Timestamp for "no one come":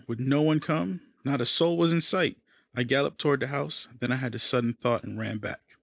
0.19-1.01